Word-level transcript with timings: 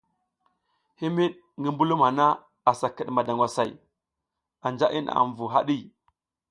Himiɗ 0.99 1.31
ngi 1.59 1.69
mbulum 1.73 2.01
hana 2.05 2.25
asa 2.69 2.87
kiɗ 2.95 3.07
madangwasay, 3.15 3.71
anja 4.65 4.85
i 4.97 4.99
naʼam 5.01 5.29
vu 5.37 5.45
haɗi. 5.53 5.77